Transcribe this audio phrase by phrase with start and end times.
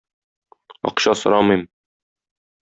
[0.91, 1.63] Акча сорамыйм.